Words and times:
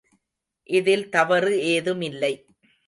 இதில் 0.69 1.05
தவறு 1.09 1.53
ஏதுமில்லை. 1.65 2.33